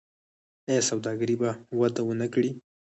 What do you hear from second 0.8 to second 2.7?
سوداګري به وده ونه کړي؟